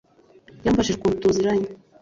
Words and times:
Yambajije 0.65 0.97
ukuntu 0.97 1.17
tuziranye 1.21 1.69